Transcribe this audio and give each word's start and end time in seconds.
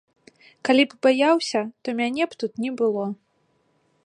Калі 0.69 0.83
б 0.93 0.97
баяўся, 1.05 1.61
то 1.85 1.97
мяне 2.01 2.23
б 2.33 2.43
тут 2.45 2.53
не 2.65 2.71
было. 2.81 3.05